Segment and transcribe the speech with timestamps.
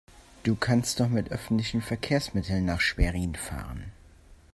[0.41, 3.91] Du kannst doch mit öffentlichen Verkehrsmitteln nach Schwerin fahren